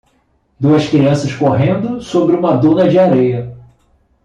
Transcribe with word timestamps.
Duas 0.59 0.89
crianças 0.89 1.31
correndo 1.31 2.01
sobre 2.01 2.35
uma 2.35 2.57
duna 2.57 2.89
de 2.89 2.97
areia. 2.97 3.55